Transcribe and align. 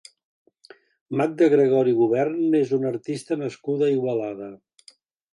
Magda 1.19 1.49
Gregori 1.53 1.93
Gubern 1.99 2.57
és 2.59 2.71
una 2.77 2.89
artista 2.91 3.37
nascuda 3.41 3.85
a 3.89 3.91
Igualada. 3.97 4.49